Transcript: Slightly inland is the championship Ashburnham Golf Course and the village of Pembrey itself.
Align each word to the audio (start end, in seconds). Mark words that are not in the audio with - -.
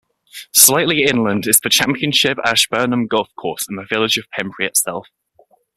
Slightly 0.55 1.03
inland 1.03 1.45
is 1.45 1.59
the 1.59 1.69
championship 1.69 2.39
Ashburnham 2.43 3.05
Golf 3.05 3.29
Course 3.39 3.67
and 3.69 3.77
the 3.77 3.85
village 3.85 4.17
of 4.17 4.25
Pembrey 4.35 4.65
itself. 4.65 5.05